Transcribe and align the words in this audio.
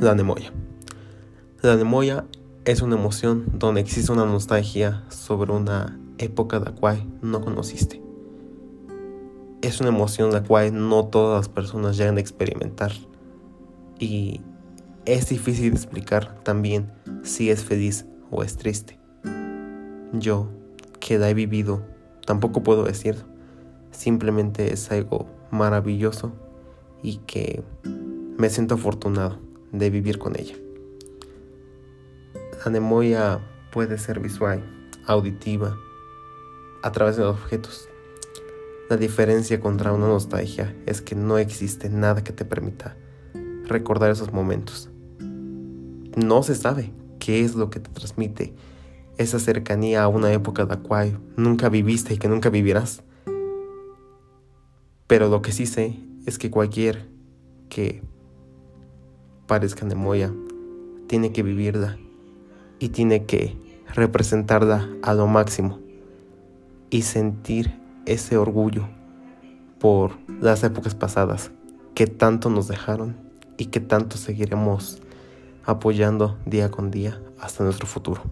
La 0.00 0.12
anemoya. 0.12 0.50
La 1.60 1.74
anemoya 1.74 2.24
es 2.64 2.80
una 2.80 2.96
emoción 2.96 3.44
donde 3.58 3.82
existe 3.82 4.10
una 4.10 4.24
nostalgia 4.24 5.04
sobre 5.10 5.52
una 5.52 6.00
época 6.16 6.58
la 6.58 6.72
cual 6.72 7.04
no 7.20 7.42
conociste. 7.42 8.00
Es 9.60 9.78
una 9.78 9.90
emoción 9.90 10.32
la 10.32 10.42
cual 10.42 10.88
no 10.88 11.04
todas 11.04 11.36
las 11.36 11.48
personas 11.50 11.98
llegan 11.98 12.16
a 12.16 12.20
experimentar. 12.20 12.92
Y 13.98 14.40
es 15.04 15.28
difícil 15.28 15.68
de 15.68 15.76
explicar 15.76 16.42
también 16.44 16.90
si 17.22 17.50
es 17.50 17.62
feliz 17.62 18.06
o 18.30 18.42
es 18.42 18.56
triste. 18.56 18.98
Yo, 20.14 20.48
que 20.98 21.18
la 21.18 21.28
he 21.28 21.34
vivido, 21.34 21.82
tampoco 22.24 22.62
puedo 22.62 22.84
decirlo. 22.84 23.24
Simplemente 23.90 24.72
es 24.72 24.90
algo 24.90 25.26
maravilloso 25.50 26.32
y 27.02 27.16
que 27.26 27.62
me 28.38 28.48
siento 28.48 28.76
afortunado 28.76 29.49
de 29.72 29.90
vivir 29.90 30.18
con 30.18 30.38
ella. 30.38 30.54
La 32.58 32.64
anemoya 32.66 33.40
puede 33.72 33.98
ser 33.98 34.20
visual, 34.20 34.62
auditiva, 35.06 35.76
a 36.82 36.92
través 36.92 37.16
de 37.16 37.22
los 37.22 37.36
objetos. 37.36 37.88
La 38.88 38.96
diferencia 38.96 39.60
contra 39.60 39.92
una 39.92 40.08
nostalgia 40.08 40.74
es 40.86 41.00
que 41.00 41.14
no 41.14 41.38
existe 41.38 41.88
nada 41.88 42.24
que 42.24 42.32
te 42.32 42.44
permita 42.44 42.96
recordar 43.64 44.10
esos 44.10 44.32
momentos. 44.32 44.90
No 46.16 46.42
se 46.42 46.54
sabe 46.54 46.92
qué 47.18 47.44
es 47.44 47.54
lo 47.54 47.70
que 47.70 47.78
te 47.80 47.90
transmite 47.90 48.54
esa 49.16 49.38
cercanía 49.38 50.02
a 50.02 50.08
una 50.08 50.32
época 50.32 50.64
la 50.64 50.78
cual 50.78 51.20
nunca 51.36 51.68
viviste 51.68 52.14
y 52.14 52.18
que 52.18 52.28
nunca 52.28 52.48
vivirás. 52.48 53.02
Pero 55.06 55.28
lo 55.28 55.42
que 55.42 55.52
sí 55.52 55.66
sé 55.66 55.98
es 56.26 56.38
que 56.38 56.50
cualquier 56.50 57.08
que 57.68 58.02
parezca 59.50 59.84
Nemoya 59.84 60.32
tiene 61.08 61.32
que 61.32 61.42
vivirla 61.42 61.98
y 62.78 62.90
tiene 62.90 63.24
que 63.24 63.56
representarla 63.96 64.88
a 65.02 65.12
lo 65.12 65.26
máximo 65.26 65.80
y 66.88 67.02
sentir 67.02 67.76
ese 68.06 68.36
orgullo 68.36 68.86
por 69.80 70.12
las 70.40 70.62
épocas 70.62 70.94
pasadas 70.94 71.50
que 71.96 72.06
tanto 72.06 72.48
nos 72.48 72.68
dejaron 72.68 73.16
y 73.56 73.66
que 73.66 73.80
tanto 73.80 74.18
seguiremos 74.18 75.02
apoyando 75.64 76.38
día 76.46 76.70
con 76.70 76.92
día 76.92 77.20
hasta 77.40 77.64
nuestro 77.64 77.88
futuro. 77.88 78.22